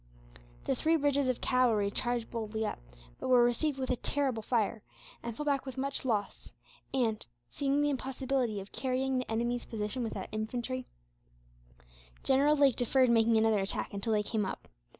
The 0.65 0.73
three 0.73 0.95
brigades 0.95 1.27
of 1.27 1.41
cavalry 1.41 1.91
charged 1.91 2.31
boldly 2.31 2.65
up, 2.65 2.79
but 3.19 3.27
were 3.27 3.43
received 3.43 3.77
with 3.77 3.91
a 3.91 3.95
terrible 3.95 4.41
fire, 4.41 4.81
and 5.21 5.35
fell 5.37 5.45
back 5.45 5.63
with 5.63 5.77
much 5.77 6.05
loss 6.05 6.51
and, 6.91 7.23
seeing 7.51 7.83
the 7.83 7.89
impossibility 7.91 8.59
of 8.59 8.71
carrying 8.71 9.19
the 9.19 9.29
enemy's 9.31 9.65
position 9.65 10.01
without 10.03 10.25
infantry, 10.31 10.87
General 12.23 12.55
Lake 12.57 12.77
deferred 12.77 13.11
making 13.11 13.37
another 13.37 13.59
attack 13.59 13.93
until 13.93 14.13
they 14.13 14.23
came 14.23 14.43
up. 14.43 14.67